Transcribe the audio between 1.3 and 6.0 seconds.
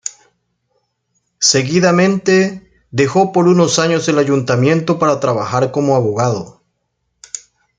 Seguidamente dejó por unos años el ayuntamiento para trabajar como